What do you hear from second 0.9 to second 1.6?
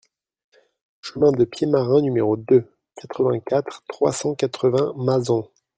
Chemin de